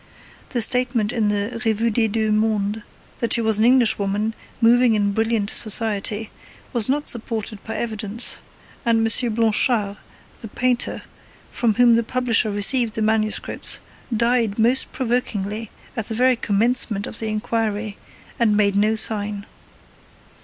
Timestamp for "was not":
6.73-7.07